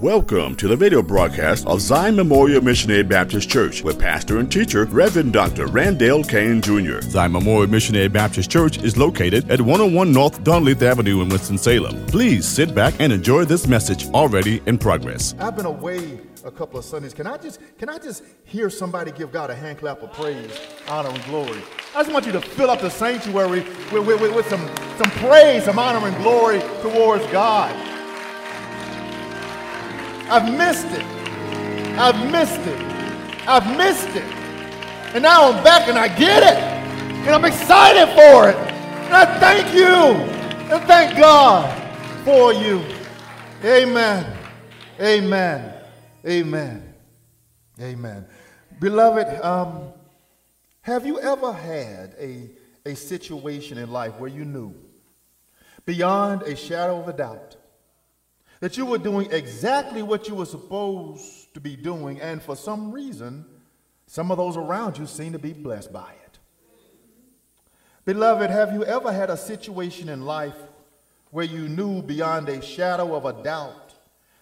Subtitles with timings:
[0.00, 4.84] Welcome to the video broadcast of Zion Memorial Missionary Baptist Church with pastor and teacher
[4.84, 5.68] Reverend Dr.
[5.68, 7.00] Randall Kane Jr.
[7.00, 12.04] Zion Memorial Missionary Baptist Church is located at 101 North Dunleith Avenue in Winston-Salem.
[12.08, 15.34] Please sit back and enjoy this message already in progress.
[15.38, 17.14] I've been away a couple of Sundays.
[17.14, 20.60] Can I just can I just hear somebody give God a hand clap of praise,
[20.88, 21.62] honor, and glory?
[21.94, 23.60] I just want you to fill up the sanctuary
[23.90, 24.66] with, with, with, with some,
[24.98, 27.95] some praise, some honor, and glory towards God.
[30.28, 31.04] I've missed it.
[31.96, 32.80] I've missed it.
[33.46, 34.24] I've missed it.
[35.14, 36.58] And now I'm back and I get it.
[36.58, 38.56] And I'm excited for it.
[38.56, 39.86] And I thank you.
[39.86, 41.72] And thank God
[42.24, 42.82] for you.
[43.64, 44.36] Amen.
[45.00, 45.74] Amen.
[46.26, 46.94] Amen.
[47.80, 48.26] Amen.
[48.80, 49.92] Beloved, um,
[50.80, 52.50] have you ever had a,
[52.84, 54.74] a situation in life where you knew
[55.84, 57.56] beyond a shadow of a doubt
[58.60, 62.90] that you were doing exactly what you were supposed to be doing, and for some
[62.92, 63.44] reason,
[64.06, 66.38] some of those around you seem to be blessed by it.
[68.04, 70.56] Beloved, have you ever had a situation in life
[71.30, 73.94] where you knew beyond a shadow of a doubt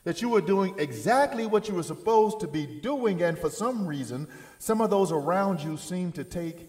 [0.05, 3.87] that you were doing exactly what you were supposed to be doing, and for some
[3.87, 6.69] reason, some of those around you seem to take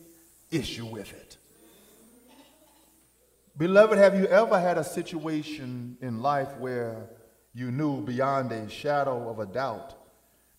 [0.51, 1.38] issue with it?
[3.57, 7.09] Beloved, have you ever had a situation in life where
[7.55, 9.95] you knew beyond a shadow of a doubt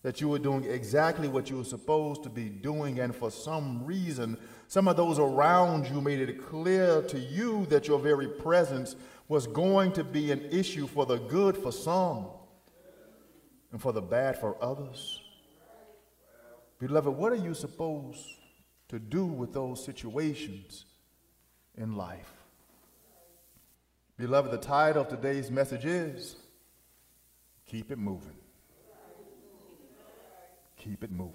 [0.01, 3.85] that you were doing exactly what you were supposed to be doing, and for some
[3.85, 4.35] reason,
[4.67, 8.95] some of those around you made it clear to you that your very presence
[9.27, 12.25] was going to be an issue for the good for some
[13.71, 15.21] and for the bad for others.
[16.79, 18.25] Beloved, what are you supposed
[18.89, 20.85] to do with those situations
[21.75, 22.31] in life?
[24.17, 26.37] Beloved, the title of today's message is
[27.67, 28.35] Keep it moving.
[30.77, 31.33] Keep it moving.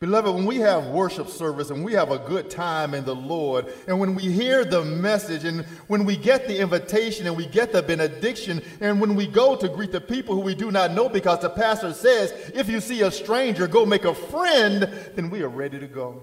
[0.00, 3.72] Beloved, when we have worship service and we have a good time in the Lord,
[3.86, 7.70] and when we hear the message, and when we get the invitation and we get
[7.70, 11.08] the benediction, and when we go to greet the people who we do not know
[11.08, 15.42] because the pastor says, if you see a stranger, go make a friend, then we
[15.42, 16.20] are ready to go.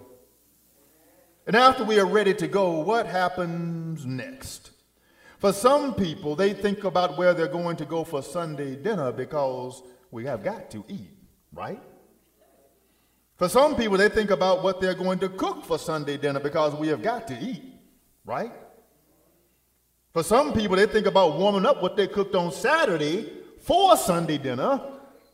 [1.48, 4.69] And after we are ready to go, what happens next?
[5.40, 9.82] For some people, they think about where they're going to go for Sunday dinner because
[10.12, 11.12] we have got to eat,
[11.54, 11.82] right?
[13.38, 16.76] For some people, they think about what they're going to cook for Sunday dinner because
[16.76, 17.64] we have got to eat,
[18.26, 18.52] right?
[20.12, 24.38] For some people, they think about warming up what they cooked on Saturday for Sunday
[24.38, 24.82] dinner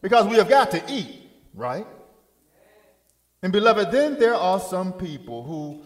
[0.04, 1.88] because we have got to eat, right?
[3.42, 5.82] And beloved, then there are some people who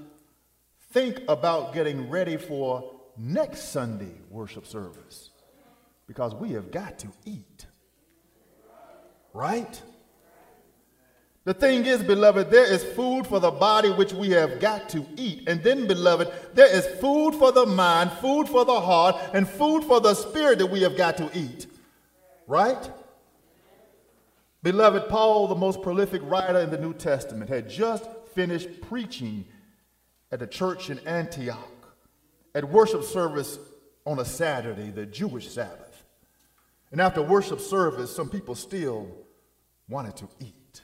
[0.91, 5.30] think about getting ready for next Sunday worship service
[6.07, 7.66] because we have got to eat.
[9.34, 9.81] Right?
[11.44, 15.06] The thing is, beloved, there is food for the body which we have got to
[15.18, 15.47] eat.
[15.47, 19.84] And then, beloved, there is food for the mind, food for the heart, and food
[19.84, 21.68] for the spirit that we have got to eat.
[22.47, 22.91] Right?
[24.63, 29.46] Beloved, Paul, the most prolific writer in the New Testament, had just finished preaching
[30.31, 31.78] at the church in Antioch
[32.56, 33.60] at worship service
[34.06, 36.04] on a Saturday, the Jewish Sabbath.
[36.92, 39.08] And after worship service, some people still
[39.88, 40.82] wanted to eat.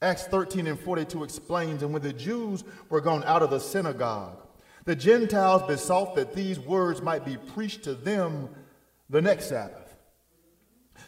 [0.00, 4.38] Acts 13 and 42 explains, and when the Jews were gone out of the synagogue,
[4.84, 8.48] the Gentiles besought that these words might be preached to them
[9.08, 9.94] the next Sabbath.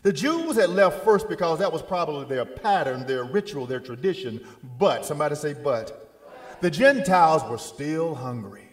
[0.03, 4.47] The Jews had left first because that was probably their pattern, their ritual, their tradition.
[4.79, 6.13] But, somebody say, but,
[6.61, 8.64] the Gentiles were still hungry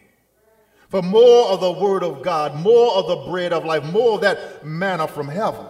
[0.91, 4.21] for more of the word of God, more of the bread of life, more of
[4.21, 5.65] that manna from heaven.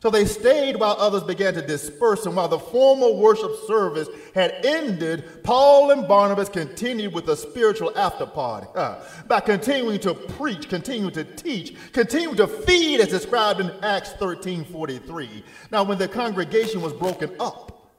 [0.00, 4.54] So they stayed while others began to disperse, and while the formal worship service had
[4.64, 10.68] ended, Paul and Barnabas continued with a spiritual after party uh, by continuing to preach,
[10.68, 15.42] continuing to teach, continuing to feed, as described in Acts 13 43.
[15.72, 17.90] Now, when the congregation was broken up,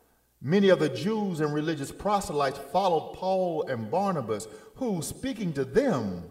[0.41, 6.23] many of the Jews and religious proselytes followed Paul and Barnabas, who, speaking to them,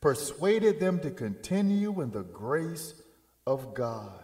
[0.00, 2.94] persuaded them to continue in the grace
[3.46, 4.22] of God.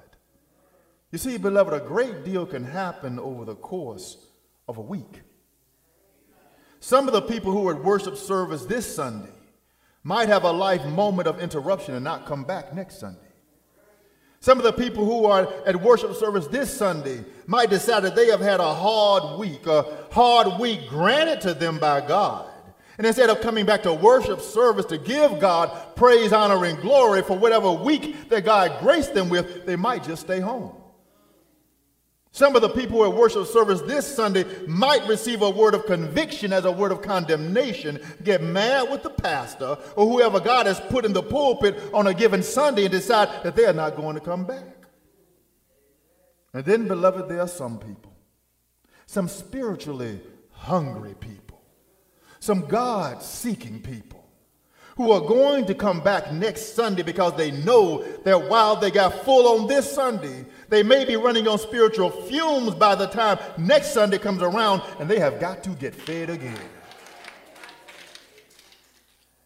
[1.10, 4.16] You see, beloved, a great deal can happen over the course
[4.68, 5.22] of a week.
[6.80, 9.28] Some of the people who were at worship service this Sunday
[10.02, 13.20] might have a life moment of interruption and not come back next Sunday.
[14.40, 18.26] Some of the people who are at worship service this Sunday might decide that they
[18.26, 22.51] have had a hard week, a hard week granted to them by God
[22.98, 27.22] And instead of coming back to worship service to give God praise, honor, and glory
[27.22, 30.76] for whatever week that God graced them with, they might just stay home.
[32.34, 36.50] Some of the people at worship service this Sunday might receive a word of conviction
[36.50, 41.04] as a word of condemnation, get mad with the pastor or whoever God has put
[41.04, 44.20] in the pulpit on a given Sunday and decide that they are not going to
[44.20, 44.64] come back.
[46.54, 48.14] And then, beloved, there are some people,
[49.04, 50.20] some spiritually
[50.52, 51.51] hungry people,
[52.42, 54.28] some God seeking people
[54.96, 59.14] who are going to come back next Sunday because they know that while they got
[59.24, 63.92] full on this Sunday, they may be running on spiritual fumes by the time next
[63.92, 66.58] Sunday comes around and they have got to get fed again.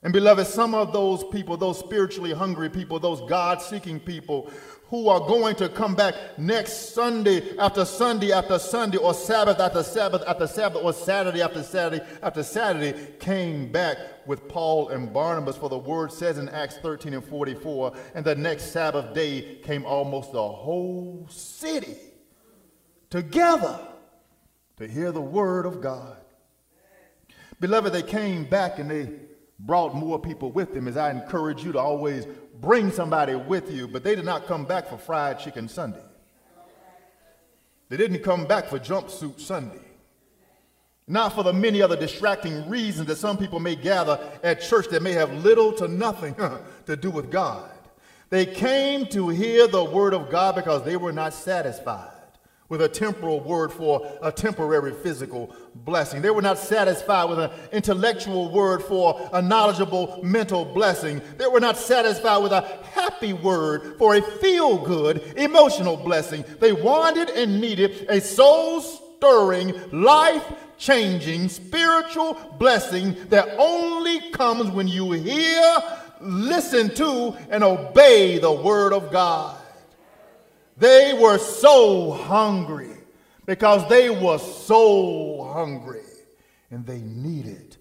[0.03, 4.51] And beloved, some of those people, those spiritually hungry people, those God seeking people,
[4.89, 9.83] who are going to come back next Sunday after Sunday after Sunday, or Sabbath after
[9.83, 15.57] Sabbath after Sabbath, or Saturday after Saturday after Saturday, came back with Paul and Barnabas.
[15.57, 19.85] For the word says in Acts 13 and 44, and the next Sabbath day came
[19.85, 21.97] almost the whole city
[23.11, 23.81] together
[24.77, 26.19] to hear the word of God.
[27.59, 29.09] Beloved, they came back and they
[29.59, 32.27] brought more people with them, as I encourage you to always
[32.61, 36.03] bring somebody with you, but they did not come back for fried chicken Sunday.
[37.89, 39.81] They didn't come back for jumpsuit Sunday.
[41.09, 45.03] Not for the many other distracting reasons that some people may gather at church that
[45.03, 46.35] may have little to nothing
[46.87, 47.71] to do with God.
[48.29, 52.16] They came to hear the word of God because they were not satisfied
[52.69, 56.23] with a temporal word for a temporary physical blessing.
[56.23, 61.21] They were not satisfied with an intellectual word for a knowledgeable mental blessing.
[61.39, 66.45] They were not satisfied with a happy word for a feel good emotional blessing.
[66.61, 70.45] They wanted and needed a soul stirring, life
[70.79, 75.79] changing spiritual blessing that only comes when you hear,
[76.21, 79.57] listen to, and obey the word of God.
[80.77, 82.93] They were so hungry
[83.47, 86.03] because they were so hungry
[86.71, 87.77] and they needed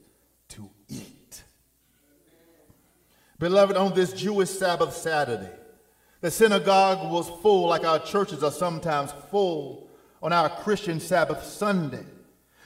[0.50, 1.44] to eat.
[3.40, 5.52] Beloved, on this Jewish Sabbath Saturday,
[6.22, 9.90] the synagogue was full like our churches are sometimes full
[10.24, 12.06] on our Christian Sabbath Sunday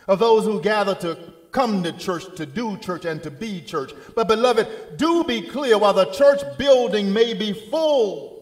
[0.07, 1.17] of those who gather to
[1.51, 3.91] come to church, to do church, and to be church.
[4.15, 8.38] But, beloved, do be clear while the church building may be full,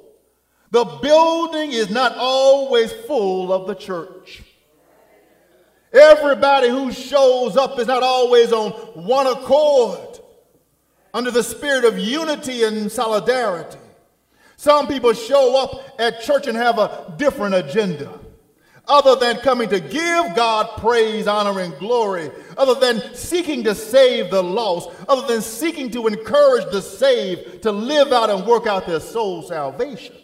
[0.71, 4.43] the building is not always full of the church.
[5.93, 10.19] Everybody who shows up is not always on one accord
[11.13, 13.77] under the spirit of unity and solidarity.
[14.57, 18.19] Some people show up at church and have a different agenda
[18.87, 24.31] other than coming to give God praise, honor, and glory, other than seeking to save
[24.31, 28.87] the lost, other than seeking to encourage the saved to live out and work out
[28.87, 30.15] their soul salvation.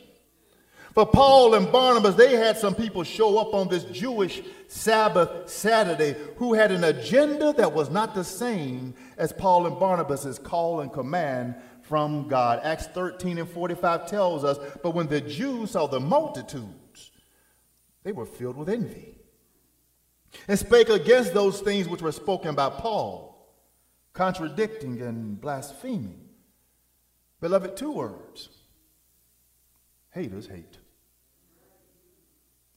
[0.94, 6.16] For Paul and Barnabas, they had some people show up on this Jewish Sabbath Saturday
[6.38, 10.94] who had an agenda that was not the same as Paul and Barnabas' call and
[10.94, 12.60] command from God.
[12.64, 17.12] Acts 13 and 45 tells us, but when the Jews saw the multitudes,
[18.04, 19.18] they were filled with envy
[20.48, 23.52] and spake against those things which were spoken by Paul,
[24.14, 26.30] contradicting and blaspheming.
[27.42, 28.50] Beloved, two words
[30.12, 30.78] haters hate.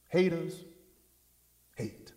[0.09, 0.63] Haters
[1.75, 2.11] hate.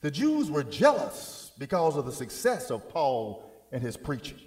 [0.00, 4.38] The Jews were jealous because of the success of Paul and his preaching.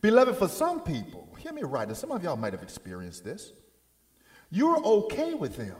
[0.00, 3.52] Beloved, for some people, hear me right, and some of y'all might have experienced this.
[4.50, 5.76] You're okay with them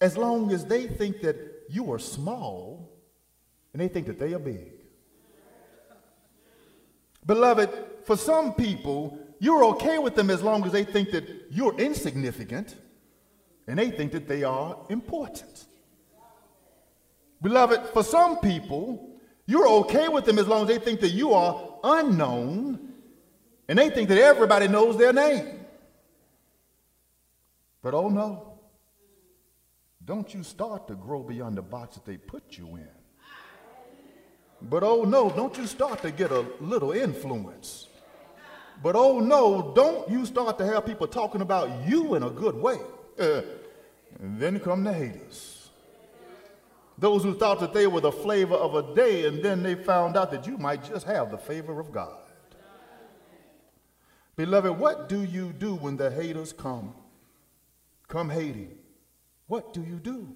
[0.00, 1.36] as long as they think that
[1.68, 2.90] you are small
[3.72, 4.72] and they think that they are big.
[7.26, 7.70] Beloved,
[8.04, 12.76] for some people, you're okay with them as long as they think that you're insignificant
[13.68, 15.66] and they think that they are important.
[17.42, 19.10] Beloved, for some people,
[19.46, 22.94] you're okay with them as long as they think that you are unknown
[23.68, 25.60] and they think that everybody knows their name.
[27.82, 28.58] But oh no,
[30.04, 32.88] don't you start to grow beyond the box that they put you in.
[34.62, 37.86] But oh no, don't you start to get a little influence.
[38.82, 42.56] But oh no, don't you start to have people talking about you in a good
[42.56, 42.78] way.
[43.18, 43.42] Uh,
[44.20, 45.70] and then come the haters.
[46.96, 50.16] Those who thought that they were the flavor of a day, and then they found
[50.16, 52.16] out that you might just have the favor of God.
[54.34, 56.94] Beloved, what do you do when the haters come?
[58.08, 58.76] Come hating.
[59.46, 60.34] What do you do?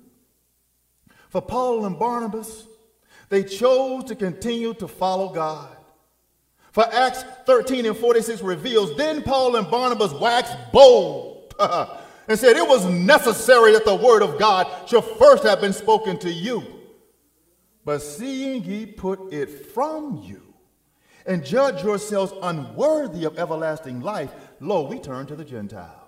[1.29, 2.67] For Paul and Barnabas,
[3.29, 5.77] they chose to continue to follow God.
[6.73, 11.55] For Acts 13 and 46 reveals, then Paul and Barnabas waxed bold
[12.29, 16.19] and said, It was necessary that the word of God should first have been spoken
[16.21, 16.65] to you.
[17.85, 20.55] But seeing ye put it from you,
[21.27, 25.99] and judge yourselves unworthy of everlasting life, lo, we turn to the Gentiles.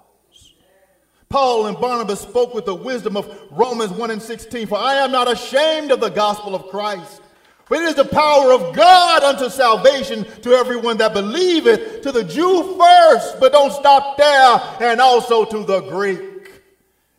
[1.28, 5.10] Paul and Barnabas spoke with the wisdom of Romans 1 and 16, for I am
[5.10, 7.22] not ashamed of the gospel of Christ.
[7.66, 12.24] For it is the power of God unto salvation to everyone that believeth, to the
[12.24, 16.50] Jew first, but don't stop there, and also to the Greek.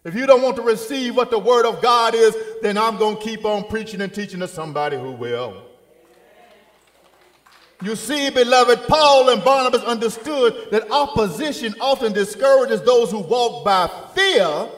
[0.04, 3.18] If you don't want to receive what the word of God is, then I'm going
[3.18, 5.64] to keep on preaching and teaching to somebody who will.
[7.82, 13.90] You see, beloved, Paul and Barnabas understood that opposition often discourages those who walk by
[14.14, 14.70] fear,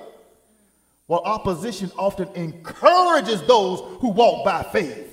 [1.07, 5.06] while opposition often encourages those who walk by faith.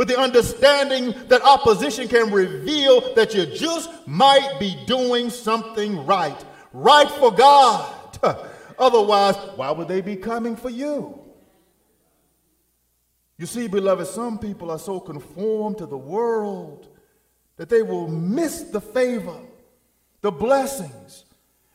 [0.00, 6.42] With the understanding that opposition can reveal that you just might be doing something right,
[6.72, 8.18] right for God.
[8.78, 11.20] Otherwise, why would they be coming for you?
[13.36, 16.88] You see, beloved, some people are so conformed to the world
[17.58, 19.36] that they will miss the favor,
[20.22, 21.26] the blessings,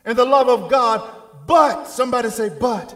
[0.04, 1.08] and the love of God.
[1.46, 2.92] But, somebody say, but.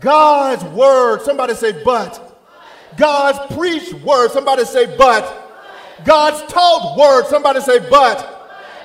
[0.00, 2.27] God's word, somebody say, but.
[2.96, 5.44] God's preached word, somebody say, but.
[6.04, 8.36] God's taught word, somebody say, but.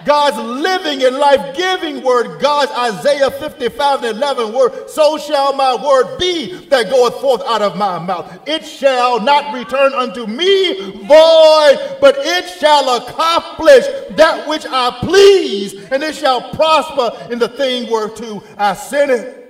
[0.05, 5.75] God's living and life giving word, God's Isaiah 55 and 11 word, so shall my
[5.75, 8.41] word be that goeth forth out of my mouth.
[8.45, 13.86] It shall not return unto me void, but it shall accomplish
[14.17, 19.43] that which I please, and it shall prosper in the thing whereto I send it.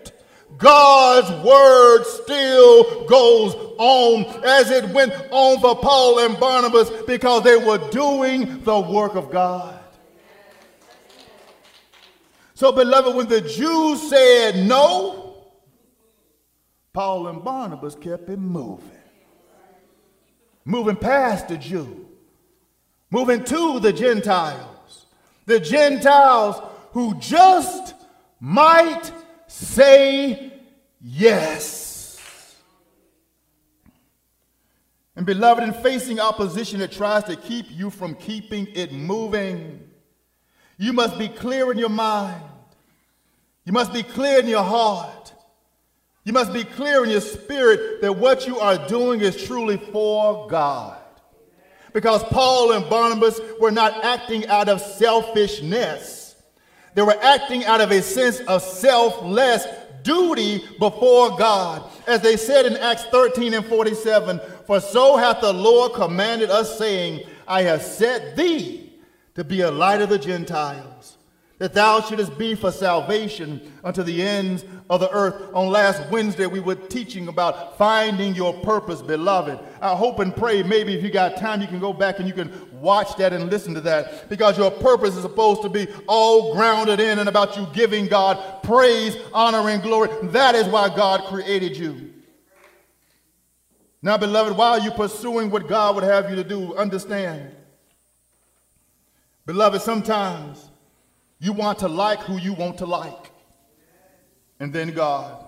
[0.63, 7.57] God's word still goes on as it went on for Paul and Barnabas because they
[7.57, 9.77] were doing the work of God.
[12.53, 15.51] So, beloved, when the Jews said no,
[16.93, 18.89] Paul and Barnabas kept it moving.
[20.63, 22.07] Moving past the Jew,
[23.11, 25.07] moving to the Gentiles.
[25.45, 26.61] The Gentiles
[26.93, 27.95] who just
[28.39, 29.11] might
[29.47, 30.52] say
[31.03, 32.55] yes.
[35.15, 39.87] And, beloved, in facing opposition that tries to keep you from keeping it moving,
[40.77, 42.41] you must be clear in your mind
[43.65, 45.33] you must be clear in your heart.
[46.25, 50.47] You must be clear in your spirit that what you are doing is truly for
[50.47, 50.97] God.
[51.93, 56.35] Because Paul and Barnabas were not acting out of selfishness,
[56.95, 59.65] they were acting out of a sense of selfless
[60.03, 61.89] duty before God.
[62.07, 66.77] As they said in Acts 13 and 47 For so hath the Lord commanded us,
[66.77, 68.93] saying, I have set thee
[69.35, 71.12] to be a light of the Gentiles
[71.63, 75.49] that thou shouldest be for salvation unto the ends of the earth.
[75.53, 79.57] On last Wednesday, we were teaching about finding your purpose, beloved.
[79.81, 82.33] I hope and pray maybe if you got time, you can go back and you
[82.33, 82.51] can
[82.81, 86.99] watch that and listen to that because your purpose is supposed to be all grounded
[86.99, 90.09] in and about you giving God praise, honor, and glory.
[90.31, 92.11] That is why God created you.
[94.01, 97.55] Now, beloved, while you're pursuing what God would have you to do, understand,
[99.45, 100.71] beloved, sometimes
[101.43, 103.31] you want to like who you want to like.
[104.61, 105.45] And then God.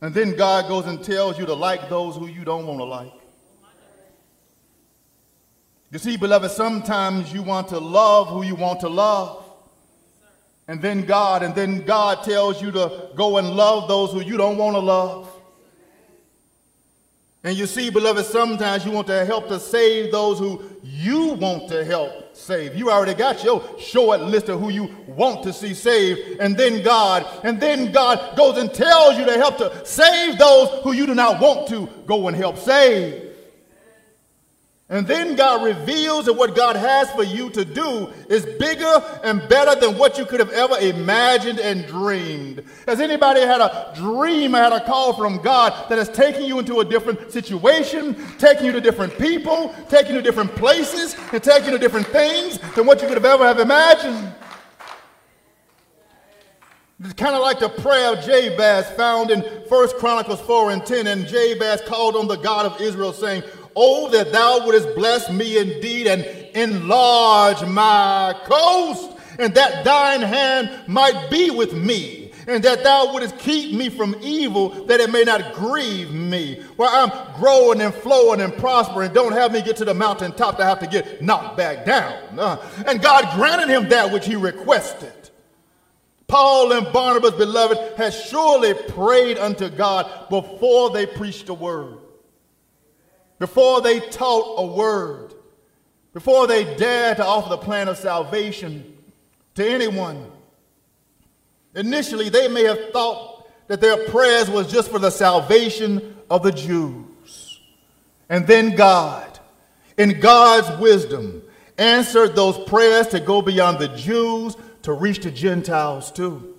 [0.00, 2.84] And then God goes and tells you to like those who you don't want to
[2.84, 3.12] like.
[5.92, 9.44] You see, beloved, sometimes you want to love who you want to love.
[10.66, 14.36] And then God, and then God tells you to go and love those who you
[14.36, 15.30] don't want to love.
[17.44, 21.68] And you see, beloved, sometimes you want to help to save those who you want
[21.68, 22.74] to help save.
[22.74, 26.40] You already got your short list of who you want to see saved.
[26.40, 30.82] And then God, and then God goes and tells you to help to save those
[30.82, 33.23] who you do not want to go and help save.
[34.94, 39.40] And then God reveals that what God has for you to do is bigger and
[39.48, 42.62] better than what you could have ever imagined and dreamed.
[42.86, 46.60] Has anybody had a dream or had a call from God that has taken you
[46.60, 51.42] into a different situation, taking you to different people, taking you to different places, and
[51.42, 54.32] taking you to different things than what you could have ever have imagined?
[57.00, 61.08] It's kind of like the prayer of Jabez found in 1 Chronicles 4 and 10.
[61.08, 63.42] And Jabez called on the God of Israel, saying,
[63.76, 66.24] Oh, that thou wouldest bless me indeed and
[66.56, 73.38] enlarge my coast, and that thine hand might be with me, and that thou wouldest
[73.38, 76.62] keep me from evil, that it may not grieve me.
[76.76, 80.64] While I'm growing and flowing and prospering, don't have me get to the mountaintop to
[80.64, 82.38] have to get knocked back down.
[82.38, 85.12] Uh, and God granted him that which he requested.
[86.26, 91.98] Paul and Barnabas, beloved, had surely prayed unto God before they preached the word,
[93.38, 95.34] before they taught a word,
[96.12, 98.96] before they dared to offer the plan of salvation
[99.54, 100.30] to anyone.
[101.74, 106.52] Initially, they may have thought that their prayers was just for the salvation of the
[106.52, 107.60] Jews.
[108.28, 109.38] And then God,
[109.96, 111.42] in God's wisdom,
[111.76, 116.56] answered those prayers to go beyond the Jews to reach the Gentiles too.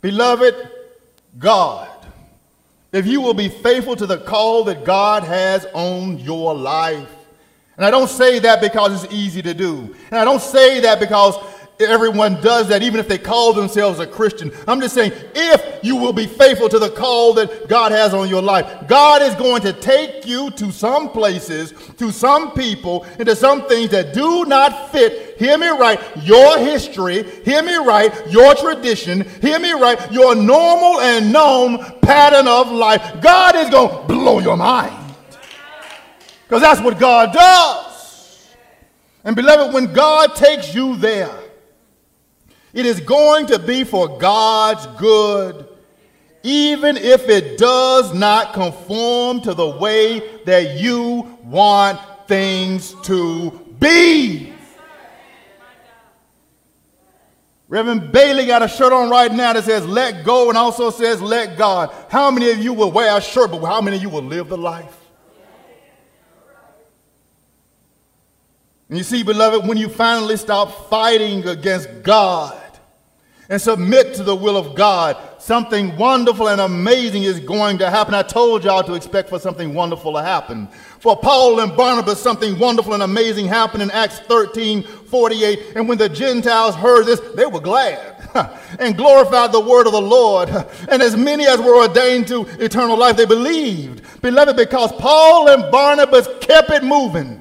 [0.00, 0.54] Beloved,
[1.38, 1.99] God,
[2.92, 7.08] if you will be faithful to the call that God has on your life,
[7.76, 11.00] and I don't say that because it's easy to do, and I don't say that
[11.00, 11.36] because
[11.80, 14.52] everyone does that, even if they call themselves a Christian.
[14.66, 18.28] I'm just saying, if you will be faithful to the call that God has on
[18.28, 23.26] your life, God is going to take you to some places, to some people, and
[23.26, 28.12] to some things that do not fit, hear me right, your history, hear me right,
[28.30, 33.22] your tradition, hear me right, your normal and known pattern of life.
[33.22, 35.14] God is going to blow your mind.
[36.44, 38.54] Because that's what God does.
[39.24, 41.34] And beloved, when God takes you there,
[42.74, 45.66] it is going to be for God's good,
[46.42, 54.52] even if it does not conform to the way that you want things to be.
[57.70, 61.22] Reverend Bailey got a shirt on right now that says let go and also says
[61.22, 61.94] let God.
[62.10, 64.48] How many of you will wear a shirt, but how many of you will live
[64.48, 64.96] the life?
[68.88, 72.60] And you see, beloved, when you finally stop fighting against God
[73.48, 78.14] and submit to the will of God, something wonderful and amazing is going to happen.
[78.14, 80.68] I told y'all to expect for something wonderful to happen.
[80.98, 85.72] For Paul and Barnabas, something wonderful and amazing happened in Acts 13 48.
[85.74, 88.16] And when the Gentiles heard this, they were glad
[88.78, 90.48] and glorified the word of the Lord.
[90.88, 94.02] And as many as were ordained to eternal life, they believed.
[94.22, 97.40] Beloved, because Paul and Barnabas kept it moving,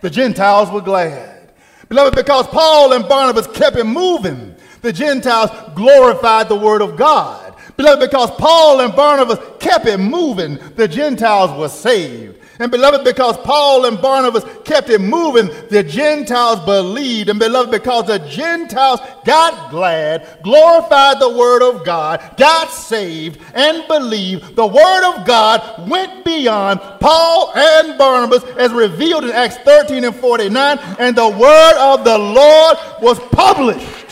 [0.00, 1.52] the Gentiles were glad.
[1.88, 7.54] Beloved, because Paul and Barnabas kept it moving, the Gentiles glorified the word of God.
[7.76, 12.38] Beloved, because Paul and Barnabas kept it moving, the Gentiles were saved.
[12.60, 17.28] And beloved, because Paul and Barnabas kept it moving, the Gentiles believed.
[17.28, 23.86] And beloved, because the Gentiles got glad, glorified the word of God, got saved, and
[23.86, 30.02] believed, the word of God went beyond Paul and Barnabas as revealed in Acts 13
[30.02, 34.07] and 49, and the word of the Lord was published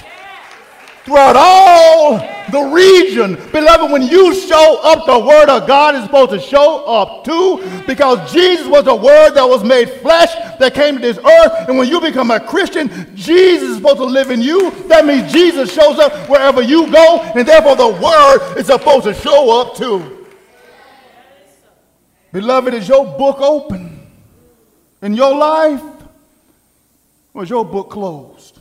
[1.06, 2.18] throughout all
[2.50, 3.36] the region.
[3.52, 7.62] Beloved, when you show up, the word of God is supposed to show up too
[7.86, 11.68] because Jesus was the word that was made flesh that came to this earth.
[11.68, 14.72] And when you become a Christian, Jesus is supposed to live in you.
[14.88, 19.14] That means Jesus shows up wherever you go, and therefore the word is supposed to
[19.14, 20.26] show up too.
[22.32, 24.08] Beloved, is your book open
[25.02, 25.82] in your life?
[27.32, 28.55] Or is your book closed?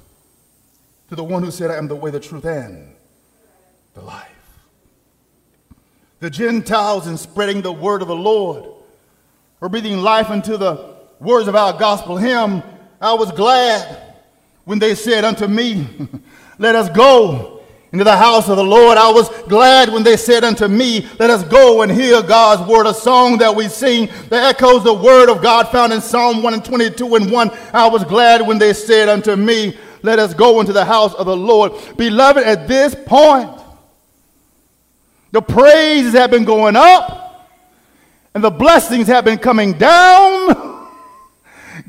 [1.10, 2.96] To the one who said, I am the way, the truth, and
[3.94, 4.32] the life.
[6.20, 8.66] The Gentiles, in spreading the word of the Lord,
[9.60, 12.64] were breathing life into the words of our gospel hymn.
[13.00, 14.14] I was glad
[14.64, 15.88] when they said unto me,
[16.58, 18.98] Let us go into the house of the Lord.
[18.98, 22.88] I was glad when they said unto me, Let us go and hear God's word,
[22.88, 27.16] a song that we sing that echoes the word of God found in Psalm 122
[27.16, 27.52] and 1.
[27.74, 31.26] I was glad when they said unto me, let us go into the house of
[31.26, 31.74] the Lord.
[31.98, 33.50] Beloved, at this point,
[35.32, 37.26] the praises have been going up
[38.34, 40.76] and the blessings have been coming down.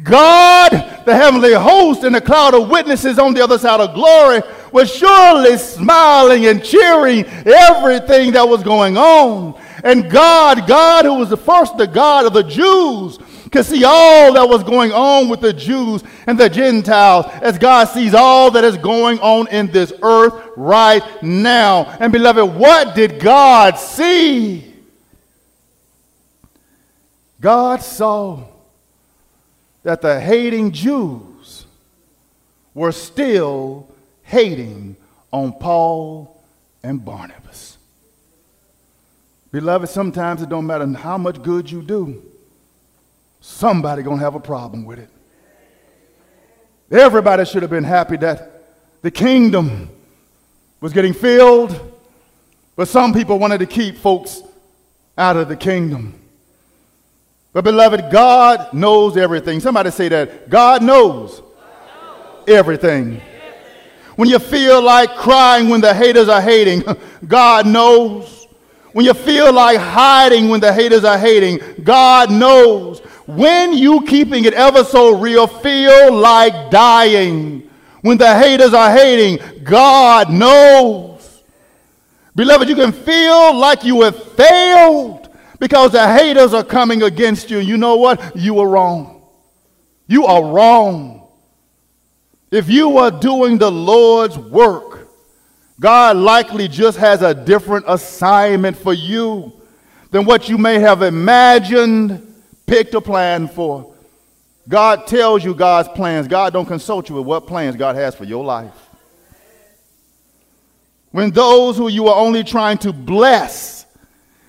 [0.03, 0.71] God,
[1.05, 4.95] the heavenly host, and the cloud of witnesses on the other side of glory was
[4.95, 9.61] surely smiling and cheering everything that was going on.
[9.83, 13.19] And God, God who was the first, the God of the Jews,
[13.57, 17.87] could see all that was going on with the Jews and the Gentiles as God
[17.87, 21.85] sees all that is going on in this earth right now.
[21.99, 24.75] And beloved, what did God see?
[27.41, 28.45] God saw
[29.83, 31.65] that the hating Jews
[32.75, 33.89] were still
[34.23, 34.97] hating
[35.33, 36.43] on Paul
[36.83, 37.79] and Barnabas.
[39.51, 42.23] Beloved, sometimes it don't matter how much good you do
[43.47, 45.09] somebody going to have a problem with it.
[46.91, 48.65] Everybody should have been happy that
[49.03, 49.89] the kingdom
[50.81, 51.95] was getting filled,
[52.75, 54.43] But some people wanted to keep folks
[55.17, 56.21] out of the kingdom.
[57.55, 59.61] But, beloved, God knows everything.
[59.61, 60.51] Somebody say that.
[60.51, 61.41] God knows
[62.47, 63.23] everything.
[64.17, 66.83] When you feel like crying when the haters are hating,
[67.27, 68.47] God knows.
[68.93, 73.01] When you feel like hiding when the haters are hating, God knows.
[73.27, 77.69] When you keeping it ever so real, feel like dying.
[78.01, 81.43] When the haters are hating, God knows.
[82.37, 87.59] Beloved, you can feel like you have failed because the haters are coming against you.
[87.59, 88.37] You know what?
[88.37, 89.23] You are wrong.
[90.07, 91.29] You are wrong.
[92.51, 95.09] If you are doing the Lord's work,
[95.81, 99.53] God likely just has a different assignment for you
[100.11, 102.26] than what you may have imagined
[102.67, 103.95] picked a plan for.
[104.69, 106.27] God tells you God's plans.
[106.27, 108.75] God don't consult you with what plans God has for your life.
[111.13, 113.87] When those who you are only trying to bless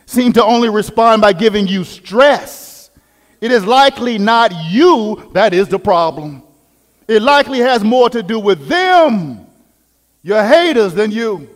[0.06, 2.90] seem to only respond by giving you stress,
[3.40, 6.44] it is likely not you that is the problem.
[7.08, 9.48] It likely has more to do with them,
[10.24, 11.48] your haters, than you.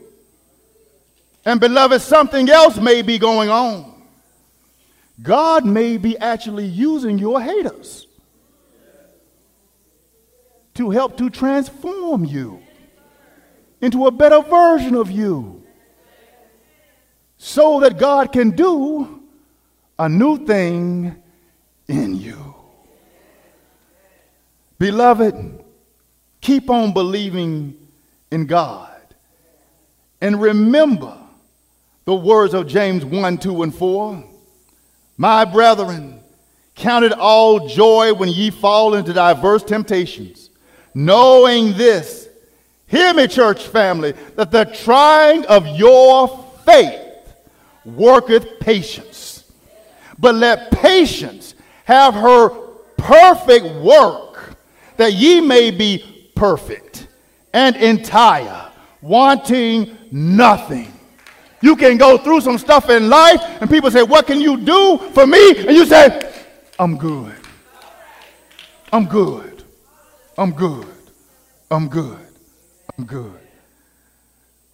[1.43, 3.90] And beloved, something else may be going on.
[5.21, 8.07] God may be actually using your haters
[10.75, 12.61] to help to transform you
[13.81, 15.63] into a better version of you
[17.37, 19.21] so that God can do
[19.99, 21.21] a new thing
[21.87, 22.55] in you.
[24.79, 25.63] Beloved,
[26.39, 27.77] keep on believing
[28.31, 28.89] in God
[30.21, 31.17] and remember
[32.05, 34.30] the words of James 1, 2, and 4.
[35.17, 36.19] My brethren,
[36.75, 40.49] count it all joy when ye fall into diverse temptations,
[40.93, 42.29] knowing this.
[42.87, 46.27] Hear me, church family, that the trying of your
[46.65, 47.33] faith
[47.85, 49.43] worketh patience.
[50.19, 52.49] But let patience have her
[52.97, 54.55] perfect work,
[54.97, 57.07] that ye may be perfect
[57.53, 58.71] and entire,
[59.01, 60.91] wanting nothing.
[61.61, 64.97] You can go through some stuff in life, and people say, What can you do
[65.13, 65.67] for me?
[65.67, 66.33] And you say,
[66.79, 67.35] I'm good.
[68.91, 69.63] I'm good.
[70.37, 70.87] I'm good.
[71.69, 72.19] I'm good.
[72.97, 73.39] I'm good.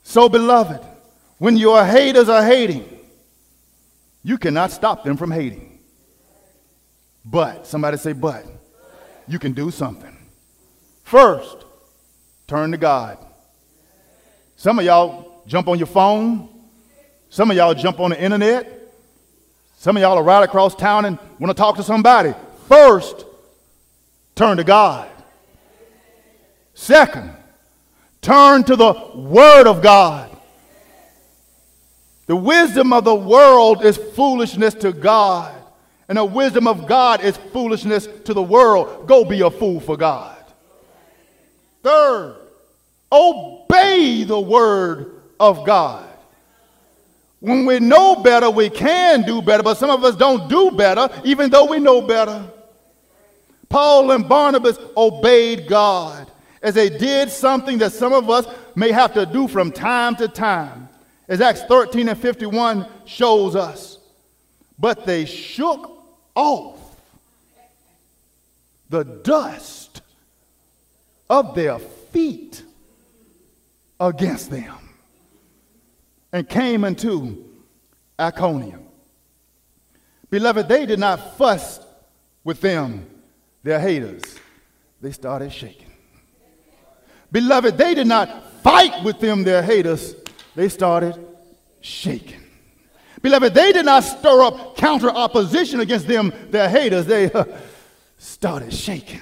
[0.04, 0.82] So, beloved,
[1.38, 2.88] when your haters are hating,
[4.23, 5.80] you cannot stop them from hating.
[7.26, 8.45] But, somebody say, but,
[9.28, 10.17] you can do something.
[11.04, 11.65] First,
[12.47, 13.17] turn to God.
[14.56, 16.57] Some of y'all jump on your phone
[17.30, 18.74] some of y'all jump on the internet.
[19.78, 22.34] Some of y'all are right across town and want to talk to somebody.
[22.68, 23.26] First,
[24.36, 25.10] turn to God.
[26.74, 27.32] Second,
[28.22, 30.36] turn to the Word of God.
[32.28, 35.56] The wisdom of the world is foolishness to God,
[36.10, 39.08] and the wisdom of God is foolishness to the world.
[39.08, 40.36] Go be a fool for God.
[41.84, 42.36] Third,
[43.12, 46.07] obey the Word of God.
[47.39, 51.10] When we know better, we can do better, but some of us don't do better,
[51.23, 52.43] even though we know better.
[53.69, 59.13] Paul and Barnabas obeyed God as they did something that some of us may have
[59.13, 60.89] to do from time to time,
[61.28, 64.00] as Acts 13 and 51 shows us.
[64.80, 65.91] But they shook
[66.34, 66.80] off
[68.89, 70.02] the dust
[71.30, 72.63] of their feet
[74.00, 74.87] against them
[76.32, 77.46] and came into
[78.20, 78.86] Iconium.
[80.30, 81.80] Beloved, they did not fuss
[82.44, 83.08] with them,
[83.63, 84.24] their haters.
[85.02, 85.92] They started shaking.
[87.32, 90.16] Beloved, they did not fight with them, their haters.
[90.56, 91.18] They started
[91.82, 92.42] shaking.
[93.22, 97.06] Beloved, they did not stir up counter opposition against them, their haters.
[97.06, 97.46] They uh,
[98.18, 99.22] started shaking.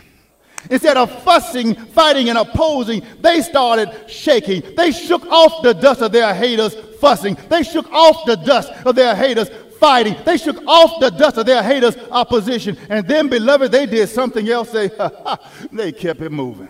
[0.70, 4.64] Instead of fussing, fighting, and opposing, they started shaking.
[4.76, 7.38] They shook off the dust of their haters fussing.
[7.50, 9.50] They shook off the dust of their haters
[9.80, 10.16] fighting.
[10.26, 12.78] They shook off the dust of their haters opposition.
[12.90, 14.72] And then, beloved, they did something else.
[14.72, 14.90] They,
[15.72, 16.70] they kept it moving.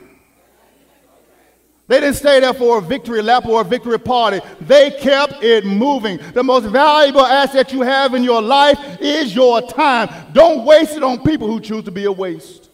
[1.87, 4.41] They didn't stay there for a victory lap or a victory party.
[4.61, 6.19] They kept it moving.
[6.33, 10.09] The most valuable asset you have in your life is your time.
[10.33, 12.64] Don't waste it on people who choose to be a waste.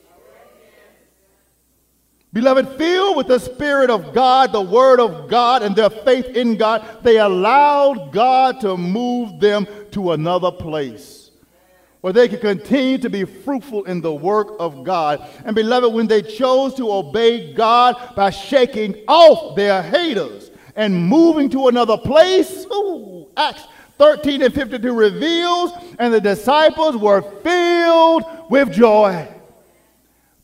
[2.33, 6.55] Beloved, filled with the Spirit of God, the Word of God, and their faith in
[6.55, 11.21] God, they allowed God to move them to another place
[12.01, 15.27] where they could continue to be fruitful in the work of God.
[15.45, 21.49] And beloved, when they chose to obey God by shaking off their haters and moving
[21.51, 22.65] to another place.
[22.73, 23.63] Ooh, Acts
[23.97, 29.27] 13 and 52 reveals, and the disciples were filled with joy.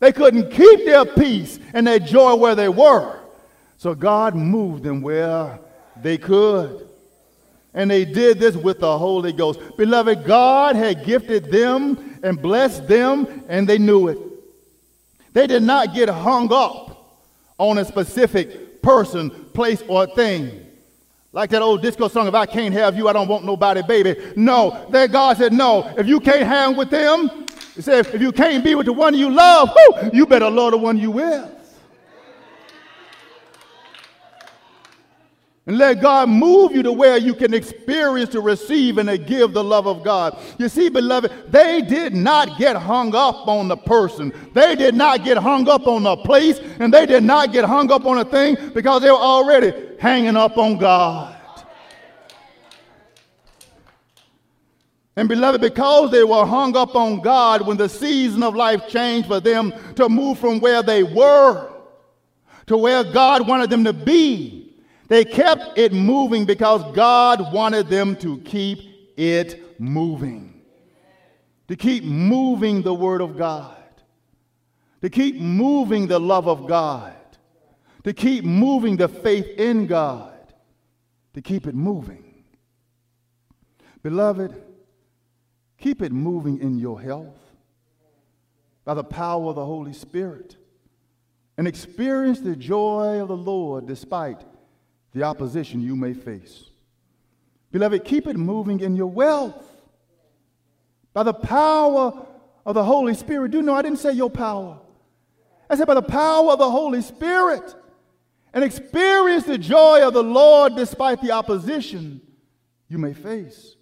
[0.00, 3.20] They couldn't keep their peace and their joy where they were.
[3.76, 5.58] So God moved them where
[6.00, 6.88] they could.
[7.74, 9.60] And they did this with the Holy Ghost.
[9.76, 14.18] Beloved, God had gifted them and blessed them, and they knew it.
[15.32, 17.20] They did not get hung up
[17.58, 20.66] on a specific person, place, or thing.
[21.32, 24.16] Like that old disco song, if I can't have you, I don't want nobody, baby.
[24.34, 28.32] No, that God said, no, if you can't hang with them, he said, if you
[28.32, 31.48] can't be with the one you love, whoo, you better love the one you with.
[35.68, 39.52] And let God move you to where you can experience to receive and to give
[39.52, 40.38] the love of God.
[40.56, 44.32] You see, beloved, they did not get hung up on the person.
[44.54, 46.58] They did not get hung up on the place.
[46.80, 50.36] And they did not get hung up on a thing because they were already hanging
[50.36, 51.37] up on God.
[55.18, 59.26] And beloved, because they were hung up on God when the season of life changed
[59.26, 61.72] for them to move from where they were
[62.66, 64.58] to where God wanted them to be
[65.08, 68.78] they kept it moving because God wanted them to keep
[69.16, 70.60] it moving.
[71.68, 73.74] To keep moving the Word of God.
[75.00, 77.14] To keep moving the love of God.
[78.04, 80.34] To keep moving the faith in God.
[81.34, 82.44] To keep it moving.
[84.02, 84.62] Beloved,
[85.78, 87.38] keep it moving in your health
[88.84, 90.56] by the power of the Holy Spirit
[91.56, 94.42] and experience the joy of the Lord despite
[95.12, 96.64] the opposition you may face.
[97.72, 99.64] Beloved, keep it moving in your wealth
[101.12, 102.26] by the power
[102.64, 103.50] of the Holy Spirit.
[103.50, 104.78] Do you know I didn't say your power?
[105.68, 107.74] I said by the power of the Holy Spirit
[108.54, 112.20] and experience the joy of the Lord despite the opposition
[112.88, 113.76] you may face.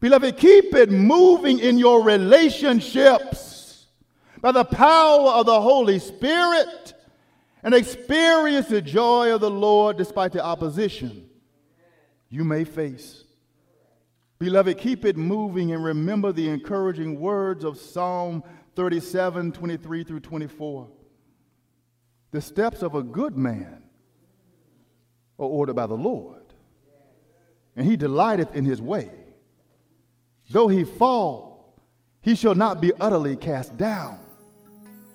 [0.00, 3.86] Beloved, keep it moving in your relationships
[4.40, 6.94] by the power of the Holy Spirit
[7.62, 11.28] and experience the joy of the Lord despite the opposition
[12.30, 13.24] you may face.
[14.38, 18.42] Beloved, keep it moving and remember the encouraging words of Psalm
[18.76, 20.88] 37 23 through 24.
[22.30, 23.82] The steps of a good man
[25.38, 26.54] are ordered by the Lord,
[27.76, 29.10] and he delighteth in his way.
[30.50, 31.76] Though he fall,
[32.22, 34.18] he shall not be utterly cast down,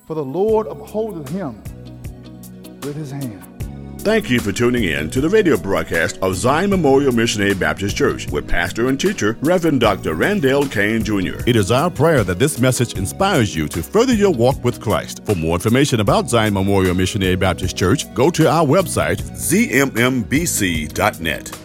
[0.08, 1.62] for the Lord upholdeth him
[2.82, 3.55] with his hand.
[4.06, 8.30] Thank you for tuning in to the radio broadcast of Zion Memorial Missionary Baptist Church
[8.30, 10.13] with pastor and teacher Reverend Dr.
[10.13, 11.41] Randall Kane Jr.
[11.48, 15.26] It is our prayer that this message inspires you to further your walk with Christ.
[15.26, 20.91] For more information about Zion Memorial Missionary Baptist Church, go to our website, zmmbc.net,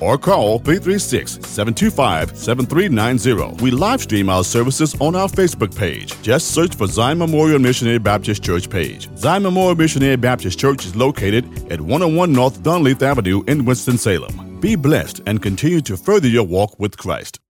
[0.01, 3.63] or call 336 725 7390.
[3.63, 6.19] We live stream our services on our Facebook page.
[6.23, 9.15] Just search for Zion Memorial Missionary Baptist Church page.
[9.19, 14.61] Zion Memorial Missionary Baptist Church is located at 101 North Dunleith Avenue in Winston-Salem.
[14.61, 17.41] Be blessed and continue to further your walk with Christ.